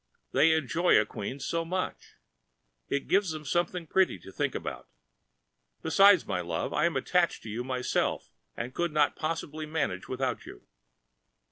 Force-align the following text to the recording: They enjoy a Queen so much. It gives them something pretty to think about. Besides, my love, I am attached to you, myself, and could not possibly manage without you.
They 0.31 0.53
enjoy 0.53 0.99
a 0.99 1.05
Queen 1.05 1.39
so 1.39 1.63
much. 1.63 2.15
It 2.89 3.07
gives 3.07 3.29
them 3.29 3.45
something 3.45 3.85
pretty 3.85 4.17
to 4.21 4.31
think 4.31 4.55
about. 4.55 4.87
Besides, 5.83 6.25
my 6.25 6.41
love, 6.41 6.73
I 6.73 6.85
am 6.87 6.95
attached 6.97 7.43
to 7.43 7.49
you, 7.51 7.63
myself, 7.63 8.31
and 8.57 8.73
could 8.73 8.91
not 8.93 9.15
possibly 9.15 9.67
manage 9.67 10.07
without 10.09 10.47
you. 10.47 10.65